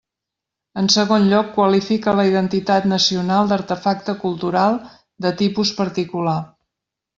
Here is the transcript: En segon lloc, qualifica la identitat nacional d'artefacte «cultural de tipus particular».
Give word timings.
En 0.83 0.87
segon 0.93 1.27
lloc, 1.33 1.51
qualifica 1.57 2.15
la 2.21 2.25
identitat 2.29 2.89
nacional 2.93 3.53
d'artefacte 3.53 4.17
«cultural 4.25 4.81
de 5.27 5.37
tipus 5.45 5.77
particular». 5.85 6.37